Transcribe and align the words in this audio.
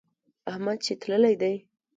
احمد 0.49 0.77
چې 0.85 0.93
تللی 1.01 1.35
دی. 1.41 1.55